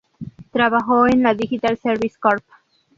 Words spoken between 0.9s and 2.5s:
en la Digital Service Corp.